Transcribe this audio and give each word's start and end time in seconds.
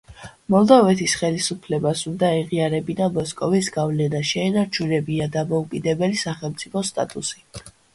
მოლდოვეთის 0.53 1.13
ხელისუფლებას 1.19 2.01
უნდა 2.13 2.31
ეღიარებინა 2.39 3.11
მოსკოვის 3.19 3.71
გავლენა, 3.79 4.25
შეენარჩუნებინა 4.33 5.33
დამოუკიდებელი 5.41 6.23
სახელმწიფოს 6.29 6.97
სტატუსი. 6.97 7.45